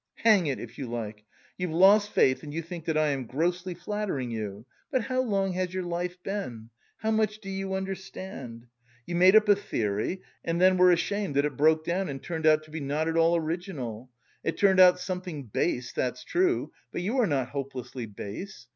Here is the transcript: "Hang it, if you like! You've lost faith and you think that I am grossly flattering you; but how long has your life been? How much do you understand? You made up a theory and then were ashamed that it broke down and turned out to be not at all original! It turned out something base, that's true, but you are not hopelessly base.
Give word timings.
"Hang 0.23 0.47
it, 0.47 0.59
if 0.59 0.79
you 0.79 0.87
like! 0.87 1.25
You've 1.59 1.69
lost 1.69 2.09
faith 2.09 2.41
and 2.41 2.51
you 2.51 2.63
think 2.63 2.85
that 2.85 2.97
I 2.97 3.09
am 3.09 3.25
grossly 3.27 3.75
flattering 3.75 4.31
you; 4.31 4.65
but 4.89 5.03
how 5.03 5.21
long 5.21 5.51
has 5.51 5.75
your 5.75 5.83
life 5.83 6.17
been? 6.23 6.71
How 6.97 7.11
much 7.11 7.37
do 7.39 7.51
you 7.51 7.75
understand? 7.75 8.65
You 9.05 9.13
made 9.13 9.35
up 9.35 9.47
a 9.47 9.55
theory 9.55 10.23
and 10.43 10.59
then 10.59 10.77
were 10.77 10.89
ashamed 10.91 11.35
that 11.35 11.45
it 11.45 11.55
broke 11.55 11.85
down 11.85 12.09
and 12.09 12.19
turned 12.19 12.47
out 12.47 12.63
to 12.63 12.71
be 12.71 12.79
not 12.79 13.07
at 13.07 13.15
all 13.15 13.35
original! 13.35 14.09
It 14.43 14.57
turned 14.57 14.79
out 14.79 14.99
something 14.99 15.43
base, 15.43 15.93
that's 15.93 16.23
true, 16.23 16.71
but 16.91 17.01
you 17.03 17.19
are 17.19 17.27
not 17.27 17.49
hopelessly 17.49 18.07
base. 18.07 18.65